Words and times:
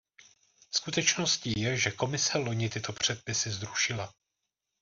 Skutečností 0.71 1.59
je, 1.61 1.77
že 1.77 1.91
Komise 1.91 2.37
loni 2.37 2.69
tyto 2.69 2.93
předpisy 2.93 3.51
zrušila. 3.51 4.13